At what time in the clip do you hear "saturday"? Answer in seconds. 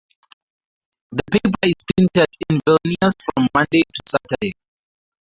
4.07-4.53